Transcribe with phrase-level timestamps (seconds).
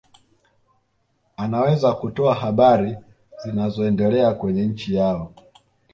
[1.41, 2.97] anwez kutoa habari
[3.43, 5.33] zinazoendelea kwenye nchi yao